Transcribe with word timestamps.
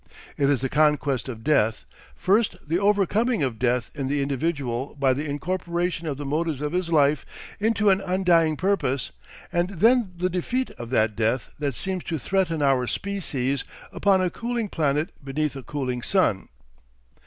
It 0.35 0.49
is 0.49 0.61
the 0.61 0.67
conquest 0.67 1.29
of 1.29 1.43
death; 1.43 1.85
first 2.15 2.55
the 2.67 2.79
overcoming 2.79 3.43
of 3.43 3.59
death 3.59 3.91
in 3.93 4.07
the 4.07 4.19
individual 4.23 4.95
by 4.99 5.13
the 5.13 5.29
incorporation 5.29 6.07
of 6.07 6.17
the 6.17 6.25
motives 6.25 6.59
of 6.59 6.71
his 6.71 6.89
life 6.91 7.23
into 7.59 7.91
an 7.91 8.01
undying 8.01 8.57
purpose, 8.57 9.11
and 9.53 9.69
then 9.69 10.13
the 10.17 10.27
defeat 10.31 10.71
of 10.71 10.89
that 10.89 11.15
death 11.15 11.53
that 11.59 11.75
seems 11.75 12.03
to 12.05 12.17
threaten 12.17 12.63
our 12.63 12.87
species 12.87 13.63
upon 13.91 14.21
a 14.23 14.31
cooling 14.31 14.69
planet 14.69 15.11
beneath 15.23 15.55
a 15.55 15.61
cooling 15.61 16.01
sun. 16.01 16.47